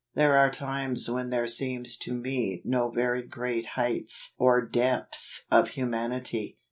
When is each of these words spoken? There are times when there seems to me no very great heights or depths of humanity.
There 0.15 0.35
are 0.35 0.49
times 0.49 1.07
when 1.11 1.29
there 1.29 1.45
seems 1.45 1.95
to 1.97 2.11
me 2.11 2.63
no 2.65 2.89
very 2.89 3.21
great 3.21 3.67
heights 3.75 4.33
or 4.39 4.59
depths 4.65 5.45
of 5.51 5.67
humanity. 5.67 6.57